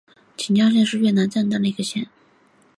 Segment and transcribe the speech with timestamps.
[0.35, 2.07] 锦江县是越南海阳省下辖的一个县。